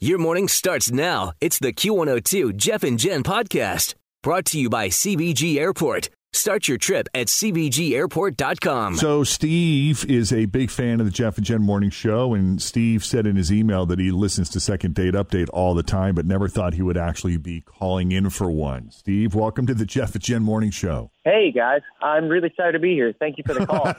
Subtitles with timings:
[0.00, 1.32] Your morning starts now.
[1.40, 6.08] It's the Q102 Jeff and Jen podcast brought to you by CVG Airport.
[6.34, 8.96] Start your trip at CVGAirport.com.
[8.96, 12.34] So, Steve is a big fan of the Jeff and Jen morning show.
[12.34, 15.82] And Steve said in his email that he listens to Second Date Update all the
[15.82, 18.90] time, but never thought he would actually be calling in for one.
[18.90, 21.10] Steve, welcome to the Jeff and Jen morning show.
[21.24, 21.80] Hey, guys.
[22.00, 23.14] I'm really excited to be here.
[23.18, 23.84] Thank you for the call.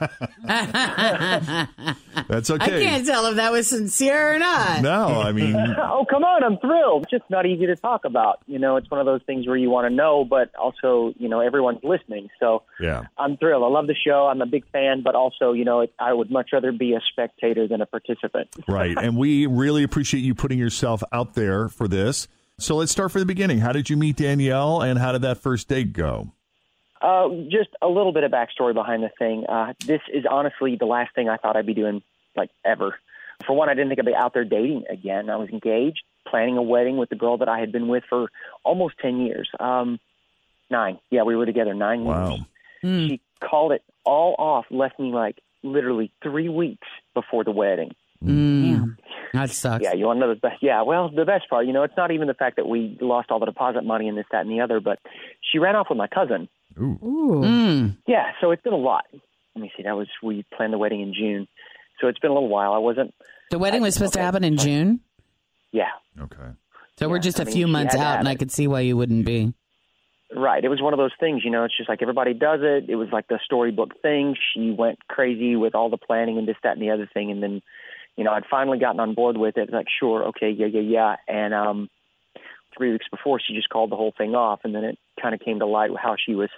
[2.28, 2.64] That's okay.
[2.64, 4.82] I can't tell if that was sincere or not.
[4.82, 6.44] No, I mean, oh, come on.
[6.44, 7.04] I'm thrilled.
[7.04, 8.40] It's just not easy to talk about.
[8.48, 11.30] You know, it's one of those things where you want to know, but also, you
[11.30, 12.19] know, everyone's listening.
[12.40, 13.04] So yeah.
[13.18, 13.64] I'm thrilled.
[13.64, 14.28] I love the show.
[14.28, 17.02] I'm a big fan, but also, you know, it, I would much rather be a
[17.12, 18.50] spectator than a participant.
[18.68, 18.96] Right.
[18.98, 22.28] And we really appreciate you putting yourself out there for this.
[22.60, 23.60] So let's start from the beginning.
[23.60, 26.34] How did you meet Danielle and how did that first date go?
[27.02, 29.46] Uh, just a little bit of backstory behind the thing.
[29.48, 32.04] Uh, this is honestly the last thing I thought I'd be doing,
[32.36, 32.96] like ever.
[33.46, 35.30] For one, I didn't think I'd be out there dating again.
[35.30, 38.30] I was engaged, planning a wedding with the girl that I had been with for
[38.66, 39.50] almost ten years.
[39.60, 40.00] Um,
[40.70, 41.00] nine.
[41.10, 42.38] Yeah, we were together nine Wow.
[42.84, 43.10] years.
[43.10, 47.92] She called it all off, left me like literally three weeks before the wedding.
[48.24, 48.96] Mm.
[49.32, 49.84] That sucks.
[49.84, 50.56] Yeah, you want to know the best?
[50.60, 53.30] Yeah, well, the best part, you know, it's not even the fact that we lost
[53.30, 54.98] all the deposit money and this, that, and the other, but
[55.52, 56.50] she ran off with my cousin.
[56.80, 56.98] Ooh.
[57.46, 57.98] Mm.
[58.08, 59.06] Yeah, so it's been a lot.
[59.54, 59.84] Let me see.
[59.84, 61.48] That was we planned the wedding in June,
[62.02, 62.74] so it's been a little while.
[62.74, 63.14] I wasn't.
[63.52, 65.02] The wedding was supposed to happen in June,
[65.72, 66.50] Yeah, Okay.
[66.98, 68.80] so we're just I a mean, few months out, have and I could see why
[68.80, 69.54] you wouldn't be.
[70.36, 70.64] Right.
[70.64, 71.64] It was one of those things, you know.
[71.64, 72.90] It's just like everybody does it.
[72.90, 74.36] It was like the storybook thing.
[74.54, 77.42] She went crazy with all the planning and this, that, and the other thing, and
[77.42, 77.62] then,
[78.16, 79.72] you know, I'd finally gotten on board with it.
[79.72, 81.90] Like, sure, okay, yeah, yeah, yeah, and um,
[82.78, 85.42] three weeks before, she just called the whole thing off, and then it kind of
[85.42, 86.50] came to light how she was.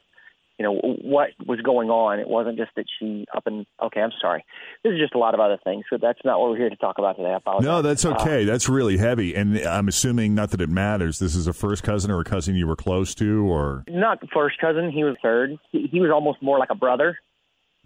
[0.61, 2.19] You know what was going on.
[2.19, 3.99] It wasn't just that she up and okay.
[3.99, 4.45] I'm sorry.
[4.83, 5.85] This is just a lot of other things.
[5.89, 7.29] So that's not what we're here to talk about today.
[7.31, 7.65] I apologize.
[7.65, 8.45] No, that's Uh, okay.
[8.45, 9.33] That's really heavy.
[9.33, 12.53] And I'm assuming, not that it matters, this is a first cousin or a cousin
[12.55, 13.83] you were close to, or.
[13.87, 14.91] not first cousin.
[14.91, 15.57] He was third.
[15.71, 17.17] He, he was almost more like a brother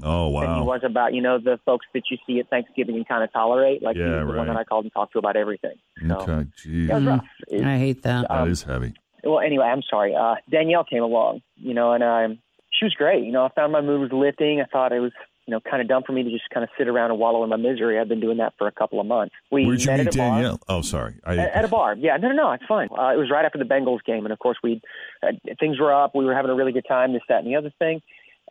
[0.04, 3.08] Oh, than he was about you know the folks that you see at Thanksgiving and
[3.08, 3.82] kind of tolerate.
[3.82, 4.38] Like Yeah, he was the right.
[4.40, 5.76] one that I called and talked to about everything.
[6.06, 6.50] So Okay.
[6.62, 6.90] Geez.
[6.90, 7.26] it was rough.
[7.48, 8.28] It- I hate that.
[8.28, 8.94] That um, is heavy.
[9.24, 10.14] well, anyway, I'm sorry.
[10.14, 12.40] Uh, Danielle came along, you know, and um,
[12.78, 13.24] she was great.
[13.24, 14.62] You know, I found my mood was lifting.
[14.62, 15.12] I thought it was,
[15.46, 17.44] you know, kind of dumb for me to just kind of sit around and wallow
[17.44, 18.00] in my misery.
[18.00, 19.36] I've been doing that for a couple of months.
[19.52, 20.60] We Where'd you met meet at a bar.
[20.68, 21.16] Oh, sorry.
[21.24, 22.18] I, At, at a bar, yeah.
[22.18, 22.90] No, no, no, it's fine.
[22.92, 24.82] Uh, it was right after the Bengals game, and of course, we
[25.24, 26.16] uh, things were up.
[26.16, 27.14] We were having a really good time.
[27.14, 28.02] This, that, and the other thing.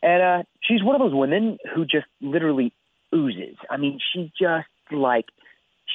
[0.03, 2.73] And uh, she's one of those women who just literally
[3.15, 3.57] oozes.
[3.71, 5.27] I mean, she just like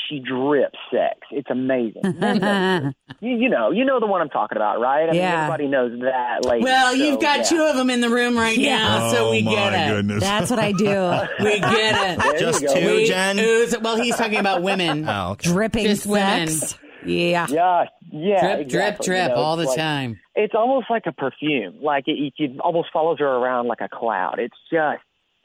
[0.07, 1.19] she drips sex.
[1.31, 2.01] It's amazing.
[3.19, 5.03] you, you know, you know the one I'm talking about, right?
[5.03, 5.43] I mean, Yeah.
[5.45, 6.45] everybody knows that.
[6.45, 7.43] Lady, well, so, you've got yeah.
[7.43, 9.91] two of them in the room right now, so oh, we my get it.
[9.93, 10.23] goodness.
[10.23, 10.85] That's what I do.
[11.43, 12.39] We get it.
[12.39, 13.39] Just two, We Jen?
[13.39, 15.07] ooze- well, he's talking about women.
[15.09, 15.49] Oh, okay.
[15.49, 16.47] Dripping Just women.
[16.49, 16.77] sex.
[17.05, 17.47] Yeah.
[17.49, 18.39] Yeah, yeah.
[18.41, 19.05] drip, drip, exactly.
[19.07, 20.19] drip You know, all the like- time.
[20.35, 21.79] it's almost like a perfume.
[21.81, 24.39] Like it, it, it almost follows her around like a cloud.
[24.39, 25.01] It's just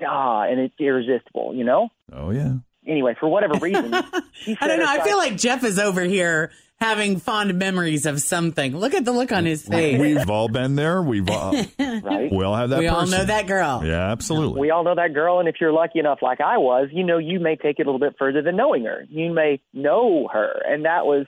[0.06, 1.54] ah, and it's irresistible.
[1.54, 1.88] You know.
[2.12, 2.54] oh, yeah.
[2.86, 3.92] Anyway, for whatever reason,
[4.32, 4.86] she I don't know.
[4.86, 8.76] I feel like Jeff is over here having fond memories of something.
[8.76, 9.98] Look at the look on his face.
[9.98, 11.00] We've all been there.
[11.00, 12.30] We've all, right.
[12.30, 13.82] we all have that We all know that girl.
[13.84, 14.60] Yeah, absolutely.
[14.60, 17.18] We all know that girl, and if you're lucky enough, like I was, you know,
[17.18, 19.04] you may take it a little bit further than knowing her.
[19.08, 21.26] You may know her, and that was,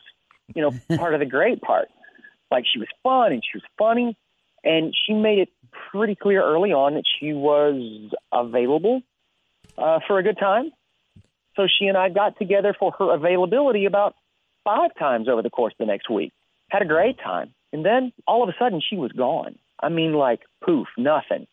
[0.55, 1.88] you know, part of the great part.
[2.50, 4.17] Like she was fun and she was funny,
[4.62, 5.49] and she made it
[5.91, 9.03] pretty clear early on that she was available
[9.79, 10.70] uh, for a good time.
[11.56, 14.14] So she and I got together for her availability about
[14.64, 16.32] five times over the course of the next week.
[16.69, 19.56] Had a great time, and then all of a sudden she was gone.
[19.81, 21.47] I mean, like poof, nothing.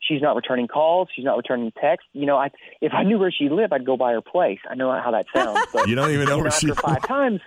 [0.00, 1.08] She's not returning calls.
[1.14, 2.08] She's not returning texts.
[2.12, 2.50] You know, I
[2.80, 4.58] if I knew where she lived, I'd go by her place.
[4.68, 6.82] I know how that sounds, but You don't even know you know, where she after
[6.82, 7.40] five times,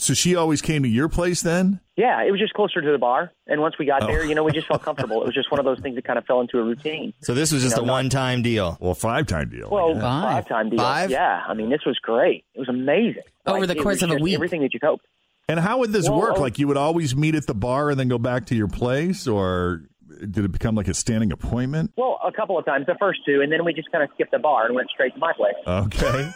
[0.00, 1.80] So she always came to your place then?
[1.96, 3.32] Yeah, it was just closer to the bar.
[3.46, 4.24] And once we got there, oh.
[4.24, 5.20] you know, we just felt comfortable.
[5.22, 7.12] It was just one of those things that kind of fell into a routine.
[7.22, 8.78] So this was just You know, a one-time deal.
[8.80, 9.68] Well, five time deal.
[9.70, 10.00] Well, Yeah.
[10.00, 10.22] Five.
[10.44, 10.78] five time deal.
[10.78, 11.10] Five?
[11.10, 12.44] Yeah, I mean, this was great.
[12.54, 13.22] It was amazing.
[13.46, 14.34] Over the course of a week.
[14.34, 15.00] Everything that you'd hope.
[15.48, 16.34] And how would this Well, work?
[16.38, 18.68] oh- Like you would always meet at the bar and then go back to your
[18.68, 19.82] place, or
[20.20, 21.92] did it become like a standing appointment?
[21.96, 24.30] Well, a couple of times, the first two, and then we just kind of skipped
[24.30, 25.54] the bar and went straight to my place.
[25.66, 26.30] Okay.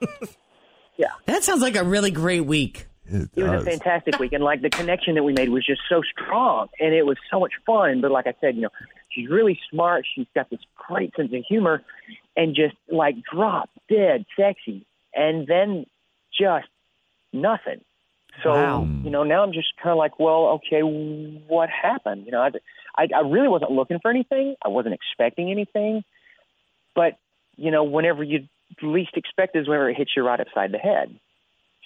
[0.96, 1.06] Yeah.
[1.26, 2.88] That sounds like a really great week.
[3.10, 3.62] It, It was does.
[3.62, 6.94] a fantastic week, and like the connection that we made was just so strong, and
[6.94, 8.00] it was so much fun.
[8.00, 8.68] But like I said, you know,
[9.10, 10.06] she's really smart.
[10.14, 11.82] She's got this great sense of humor,
[12.36, 14.84] and just like drop dead sexy,
[15.14, 15.86] and then
[16.38, 16.68] just
[17.32, 17.80] nothing.
[18.42, 18.88] So Wow.
[19.02, 22.26] you know, now I'm just kind of like, well, okay, what happened?
[22.26, 22.50] You know, I,
[22.96, 24.54] I I really wasn't looking for anything.
[24.64, 26.04] I wasn't expecting anything,
[26.94, 27.16] but
[27.56, 28.46] you know, whenever you
[28.82, 31.18] least expect is whenever it hits you right upside the head.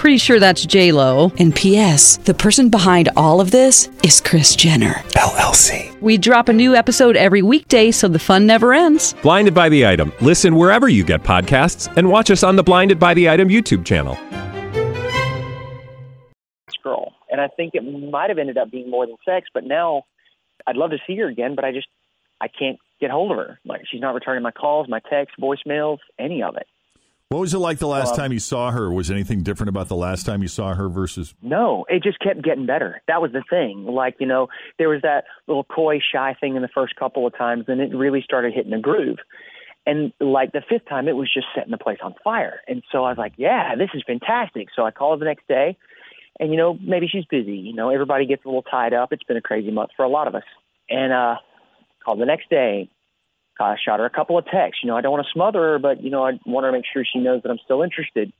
[0.00, 1.30] Pretty sure that's J Lo.
[1.38, 2.16] And P.S.
[2.16, 5.94] The person behind all of this is Kris Jenner LLC.
[6.00, 9.14] We drop a new episode every weekday, so the fun never ends.
[9.20, 10.10] Blinded by the item.
[10.22, 13.84] Listen wherever you get podcasts, and watch us on the Blinded by the Item YouTube
[13.84, 14.14] channel.
[16.66, 17.12] this girl.
[17.30, 20.04] And I think it might have ended up being more than sex, but now
[20.66, 21.88] I'd love to see her again, but I just
[22.40, 23.60] I can't get hold of her.
[23.66, 26.66] Like she's not returning my calls, my texts, voicemails, any of it.
[27.30, 28.92] What was it like the last Um, time you saw her?
[28.92, 31.32] Was anything different about the last time you saw her versus?
[31.40, 33.00] No, it just kept getting better.
[33.06, 33.84] That was the thing.
[33.86, 34.48] Like, you know,
[34.78, 37.94] there was that little coy, shy thing in the first couple of times, and it
[37.94, 39.18] really started hitting a groove.
[39.86, 42.62] And like the fifth time, it was just setting the place on fire.
[42.66, 44.66] And so I was like, yeah, this is fantastic.
[44.74, 45.76] So I called the next day,
[46.40, 47.58] and, you know, maybe she's busy.
[47.58, 49.12] You know, everybody gets a little tied up.
[49.12, 50.42] It's been a crazy month for a lot of us.
[50.88, 51.36] And uh,
[52.04, 52.90] called the next day,
[53.60, 54.80] I shot her a couple of texts.
[54.82, 56.84] You know, I don't want to smother her, but, you know, I want to make
[56.92, 58.32] sure she knows that I'm still interested.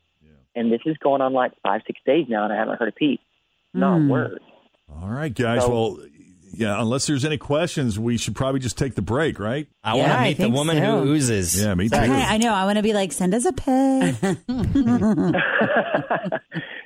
[0.55, 2.93] And this is going on like five, six days now, and I haven't heard a
[2.93, 3.21] peep.
[3.73, 4.41] Not a word.
[5.01, 5.63] All right, guys.
[5.63, 5.99] So- well,
[6.53, 6.81] yeah.
[6.81, 9.69] Unless there's any questions, we should probably just take the break, right?
[9.85, 11.03] I Yeah, want to meet the woman so.
[11.05, 11.63] who oozes.
[11.63, 11.95] Yeah, me too.
[11.97, 12.53] Okay, I know.
[12.53, 14.17] I want to be like, send us a pic.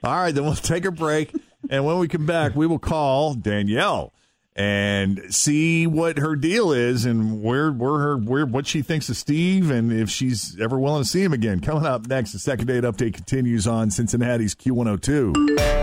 [0.04, 1.32] All right, then we'll take a break,
[1.70, 4.12] and when we come back, we will call Danielle
[4.56, 9.16] and see what her deal is and where where her where what she thinks of
[9.16, 11.60] Steve and if she's ever willing to see him again.
[11.60, 15.74] Coming up next, the second date update continues on Cincinnati's Q102.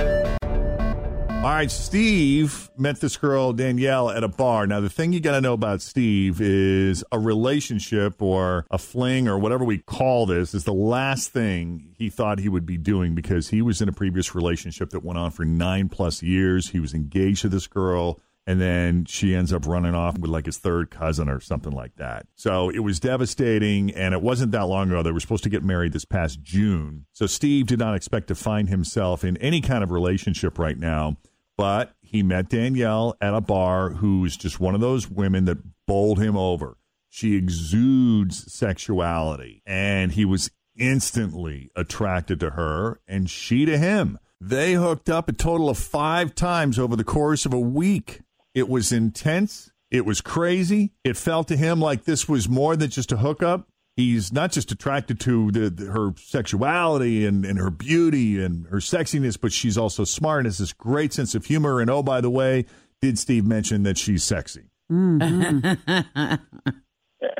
[1.41, 4.67] All right, Steve met this girl Danielle at a bar.
[4.67, 9.27] Now, the thing you got to know about Steve is a relationship or a fling
[9.27, 13.15] or whatever we call this is the last thing he thought he would be doing
[13.15, 16.69] because he was in a previous relationship that went on for nine plus years.
[16.69, 18.19] He was engaged to this girl.
[18.47, 21.95] And then she ends up running off with like his third cousin or something like
[21.97, 22.25] that.
[22.35, 23.91] So it was devastating.
[23.91, 25.03] And it wasn't that long ago.
[25.03, 27.05] They were supposed to get married this past June.
[27.13, 31.17] So Steve did not expect to find himself in any kind of relationship right now.
[31.55, 36.19] But he met Danielle at a bar who's just one of those women that bowled
[36.19, 36.77] him over.
[37.09, 39.61] She exudes sexuality.
[39.67, 44.17] And he was instantly attracted to her and she to him.
[44.39, 48.21] They hooked up a total of five times over the course of a week.
[48.53, 49.71] It was intense.
[49.89, 50.93] It was crazy.
[51.03, 53.67] It felt to him like this was more than just a hookup.
[53.97, 58.77] He's not just attracted to the, the- her sexuality and, and her beauty and her
[58.77, 61.81] sexiness, but she's also smart and has this great sense of humor.
[61.81, 62.65] And oh, by the way,
[63.01, 64.63] did Steve mention that she's sexy?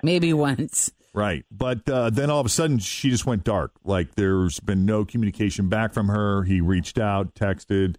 [0.04, 0.92] Maybe once.
[1.14, 1.46] Right.
[1.52, 3.72] But uh, then all of a sudden, she just went dark.
[3.84, 6.44] Like there's been no communication back from her.
[6.44, 7.96] He reached out, texted,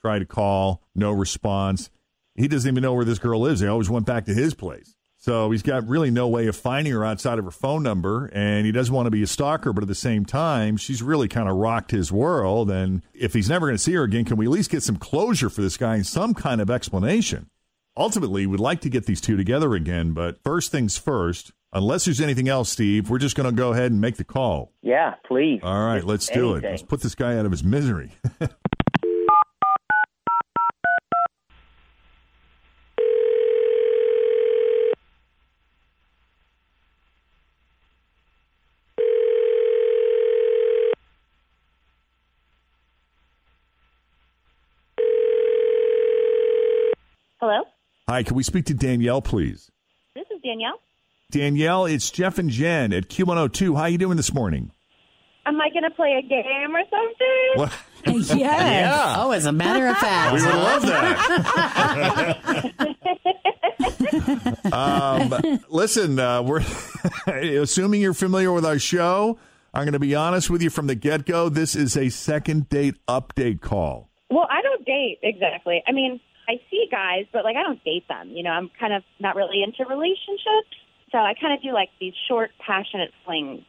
[0.00, 1.90] tried to call, no response.
[2.34, 3.60] He doesn't even know where this girl is.
[3.60, 4.94] They always went back to his place.
[5.18, 8.26] So he's got really no way of finding her outside of her phone number.
[8.34, 11.28] And he doesn't want to be a stalker, but at the same time, she's really
[11.28, 12.70] kind of rocked his world.
[12.70, 14.96] And if he's never going to see her again, can we at least get some
[14.96, 17.48] closure for this guy and some kind of explanation?
[17.96, 22.20] ultimately we'd like to get these two together again but first things first unless there's
[22.20, 25.60] anything else steve we're just going to go ahead and make the call Yeah, please.
[25.62, 28.10] all right let's do it let's put this guy out of his misery
[48.14, 49.72] Hi, can we speak to Danielle, please?
[50.14, 50.78] this is Danielle.
[51.32, 53.74] Danielle, it's Jeff and Jen at Q102.
[53.74, 54.70] How are you doing this morning?
[55.46, 57.54] Am I going to play a game or something?
[57.56, 57.72] What?
[58.38, 59.16] Yes.
[59.18, 60.32] Oh, as a matter of fact.
[60.32, 60.82] We would love
[64.42, 64.72] that.
[64.72, 66.62] um, listen, uh, we're
[67.26, 69.40] assuming you're familiar with our show.
[69.72, 71.48] I'm going to be honest with you from the get go.
[71.48, 74.08] This is a second date update call.
[74.30, 75.82] Well, I don't date exactly.
[75.88, 78.30] I mean, I see guys, but like I don't date them.
[78.30, 80.76] You know, I'm kind of not really into relationships,
[81.12, 83.62] so I kind of do like these short, passionate flings.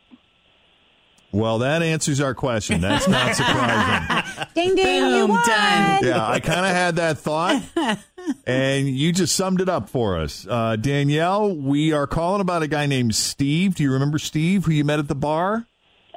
[1.31, 2.79] Well, that answers our question.
[2.79, 4.45] That's not surprising.
[4.55, 5.45] Ding ding, you Boom, won.
[5.45, 6.03] done.
[6.05, 7.61] yeah, I kind of had that thought,
[8.47, 10.47] and you just summed it up for us.
[10.49, 13.75] Uh, Danielle, we are calling about a guy named Steve.
[13.75, 15.67] Do you remember Steve, who you met at the bar?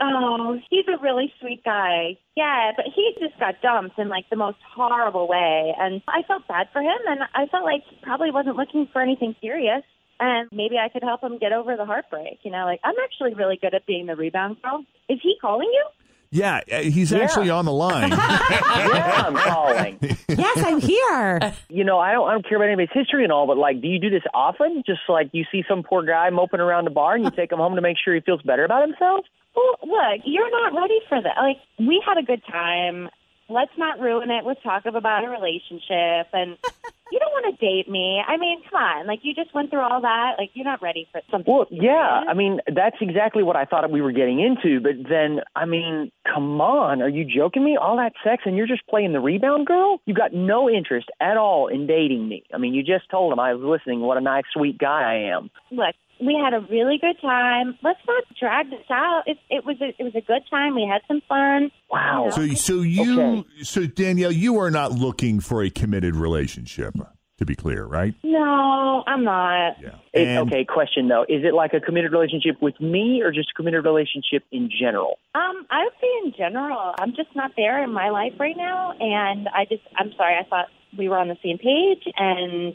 [0.01, 2.19] Oh, he's a really sweet guy.
[2.37, 6.47] Yeah, but he just got dumped in like the most horrible way, and I felt
[6.47, 9.83] bad for him, and I felt like he probably wasn't looking for anything serious.
[10.21, 12.41] And maybe I could help him get over the heartbreak.
[12.43, 14.85] You know, like I'm actually really good at being the rebound girl.
[15.09, 15.85] Is he calling you?
[16.31, 18.11] Yeah, uh, he's actually on the line.
[18.11, 19.99] yeah, I'm calling.
[20.29, 21.53] Yes, I'm here.
[21.69, 23.89] You know, I don't I don't care about anybody's history and all, but like, do
[23.89, 24.85] you do this often?
[24.87, 27.59] Just like you see some poor guy moping around the bar and you take him
[27.59, 29.25] home to make sure he feels better about himself?
[29.57, 31.35] Well, look, you're not ready for that.
[31.43, 33.09] Like, we had a good time.
[33.49, 36.29] Let's not ruin it with talk of about a relationship.
[36.33, 36.59] And
[37.13, 38.23] you don't want to date me.
[38.27, 39.07] I mean, come on.
[39.07, 40.35] Like, you just went through all that.
[40.39, 41.53] Like, you're not ready for something.
[41.53, 42.25] Well, yeah.
[42.29, 44.81] I mean, that's exactly what I thought we were getting into.
[44.81, 47.77] But then, I mean, come on, are you joking me?
[47.81, 50.01] All that sex and you're just playing the rebound girl?
[50.05, 52.45] You got no interest at all in dating me.
[52.53, 54.01] I mean, you just told him I was listening.
[54.01, 55.51] What a nice, sweet guy I am.
[55.71, 57.79] Look, we had a really good time.
[57.83, 59.23] Let's not drag this out.
[59.27, 60.75] It, it was a, it was a good time.
[60.75, 61.71] We had some fun.
[61.91, 62.31] Wow.
[62.35, 66.95] So, so you, so Danielle, you are not looking for a committed relationship,
[67.39, 68.15] to be clear, right?
[68.25, 69.77] No, I'm not.
[69.81, 69.95] Yeah.
[70.13, 71.23] It, okay, question though.
[71.23, 75.19] Is it like a committed relationship with me or just a committed relationship in general?
[75.35, 78.93] Um, I would say in general, I'm just not there in my life right now,
[78.99, 80.35] and I just, I'm sorry.
[80.35, 82.75] I thought we were on the same page, and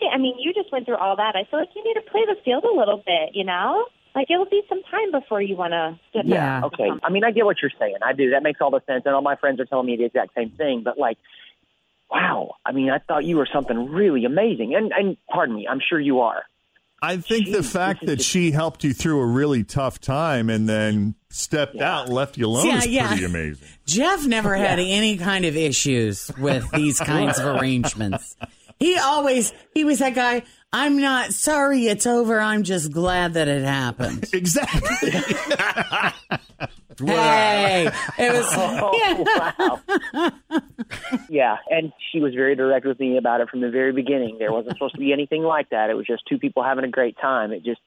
[0.00, 1.34] yeah, I mean, you just went through all that.
[1.36, 3.86] I feel like you need to play the field a little bit, you know.
[4.14, 6.60] Like it'll be some time before you want to get Yeah.
[6.60, 6.72] back.
[6.72, 6.88] Okay.
[7.02, 7.96] I mean, I get what you're saying.
[8.02, 8.30] I do.
[8.30, 9.02] That makes all the sense.
[9.04, 10.82] And all my friends are telling me the exact same thing.
[10.82, 11.18] But like,
[12.10, 12.54] wow.
[12.64, 14.74] I mean, I thought you were something really amazing.
[14.74, 16.42] And and pardon me, I'm sure you are.
[17.02, 21.14] I think the fact that she helped you through a really tough time and then
[21.28, 23.08] stepped out and left you alone Yeah, is yeah.
[23.08, 23.68] pretty amazing.
[23.84, 28.34] Jeff never had any kind of issues with these kinds of arrangements.
[28.78, 30.42] He always he was that guy.
[30.72, 32.38] I'm not sorry it's over.
[32.40, 34.26] I'm just glad that it happened.
[34.32, 35.10] Exactly.
[37.06, 38.46] hey, it was.
[38.58, 39.80] Oh,
[40.14, 40.30] wow.
[41.28, 44.36] yeah, and she was very direct with me about it from the very beginning.
[44.38, 45.90] There wasn't supposed to be anything like that.
[45.90, 47.52] It was just two people having a great time.
[47.52, 47.80] It just,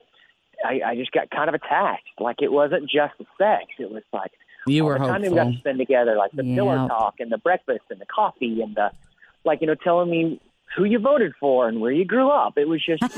[0.64, 2.04] I, I just got kind of attached.
[2.20, 3.66] Like it wasn't just the sex.
[3.80, 4.32] It was like
[4.68, 7.38] You were the time we got to spend together, like the pillow talk and the
[7.38, 8.92] breakfast and the coffee and the,
[9.44, 10.40] like you know, telling me
[10.76, 12.58] who you voted for and where you grew up.
[12.58, 13.02] It was just,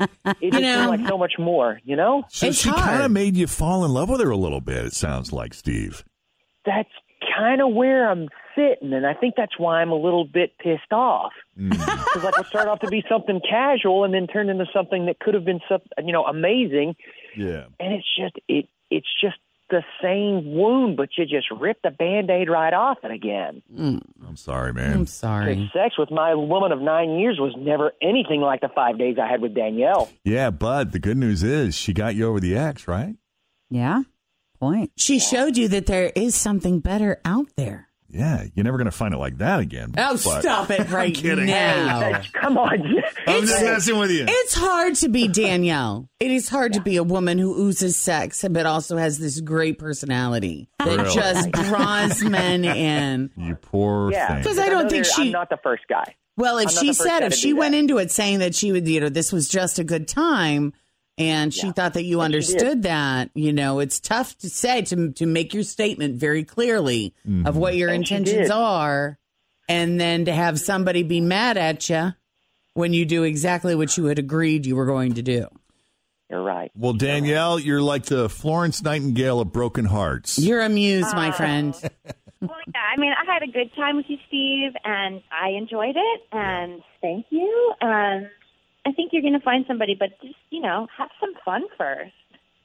[0.00, 1.80] it, just- it know- like so much more.
[1.84, 4.36] You know, So It's she kind of made you fall in love with her a
[4.36, 4.84] little bit.
[4.86, 6.04] It sounds like Steve.
[6.64, 6.88] that's
[7.36, 10.92] kind of where I'm sitting, and I think that's why I'm a little bit pissed
[10.92, 11.32] off.
[11.56, 11.70] Mm.
[11.70, 15.20] Because like it started off to be something casual, and then turned into something that
[15.20, 16.96] could have been some, you know, amazing.
[17.36, 17.66] Yeah.
[17.78, 19.36] And it's just it, it's just
[19.70, 23.62] the same wound, but you just rip the band-aid right off it again.
[24.34, 24.92] I'm sorry, man.
[24.92, 25.70] I'm sorry.
[25.72, 29.28] Sex with my woman of nine years was never anything like the five days I
[29.28, 30.10] had with Danielle.
[30.24, 33.14] Yeah, but the good news is she got you over the X, right?
[33.70, 34.02] Yeah.
[34.58, 34.90] Point.
[34.96, 37.90] She showed you that there is something better out there.
[38.14, 39.92] Yeah, you're never going to find it like that again.
[39.98, 41.46] Oh, but- stop it right kidding.
[41.46, 42.22] now.
[42.32, 42.80] Come on,
[43.26, 44.24] I'm just messing with you.
[44.28, 46.08] It's hard to be Danielle.
[46.20, 49.78] It is hard to be a woman who oozes sex, but also has this great
[49.78, 51.14] personality that Really?
[51.14, 53.30] just draws men in.
[53.36, 54.44] You poor yeah, thing.
[54.44, 56.14] 'Cause I don't think there- she- I'm not the first guy.
[56.36, 57.78] Well, if I'm not she the first said, guy if to she do went that.
[57.78, 60.72] into it saying that she would, you know, this was just a good time,
[61.16, 61.72] and she Yeah.
[61.72, 65.54] thought that you And understood that, you know, it's tough to say to to make
[65.54, 67.78] your statement very clearly of what mm-hmm.
[67.80, 69.18] your And intentions are,
[69.68, 72.14] and then to have somebody be mad at you
[72.74, 75.46] when you do exactly what you had agreed you were going to do.
[76.30, 76.72] You're right.
[76.74, 80.38] Well, Danielle, you're like the Florence Nightingale of broken hearts.
[80.38, 81.32] You're amused, my oh.
[81.32, 81.74] friend.
[82.40, 85.96] Well, yeah, I mean, I had a good time with you, Steve, and I enjoyed
[85.96, 87.72] it, and thank you.
[87.80, 88.28] And
[88.86, 92.12] I think you're going to find somebody, but just, you know, have some fun first.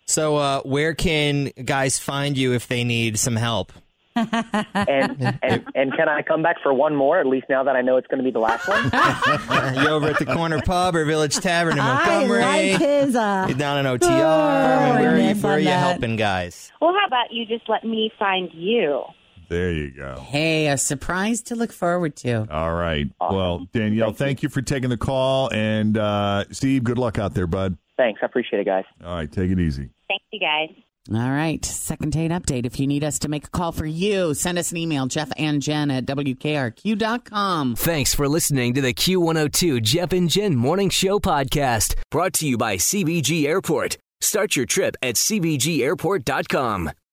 [0.05, 3.71] So, uh, where can guys find you if they need some help?
[4.15, 7.19] and, and and can I come back for one more?
[7.19, 8.83] At least now that I know it's going to be the last one.
[9.75, 12.41] you over at the corner pub or Village Tavern in I Montgomery?
[12.41, 14.09] like his, uh, You're down in OTR.
[14.09, 16.71] I mean, where are you, where are you helping guys?
[16.81, 19.03] Well, how about you just let me find you?
[19.49, 20.23] There you go.
[20.27, 22.47] Hey, a surprise to look forward to.
[22.51, 23.07] All right.
[23.19, 25.51] Well, Danielle, thank, you for taking the call.
[25.51, 27.77] And uh, Steve, good luck out there, bud.
[27.97, 28.85] Thanks, I appreciate it, guys.
[29.03, 29.89] All right, take it easy.
[30.07, 30.69] Thank you, guys.
[31.11, 31.63] All right.
[31.65, 32.65] Second date update.
[32.67, 35.31] If you need us to make a call for you, send us an email, Jeff
[35.37, 37.75] and Jen at WKRQ.com.
[37.75, 42.57] Thanks for listening to the Q102 Jeff and Jen Morning Show podcast, brought to you
[42.57, 43.97] by CVG Airport.
[44.21, 46.91] Start your trip at CVGAirport.com.